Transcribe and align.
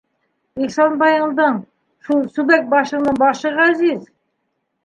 Ихсанбайыңдың... 0.67 1.59
шул 2.07 2.23
сүбәк 2.39 2.65
башыңдың 2.75 3.23
башы 3.25 3.53
ғәзиз. 3.63 4.05